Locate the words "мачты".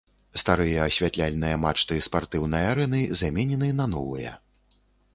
1.65-1.99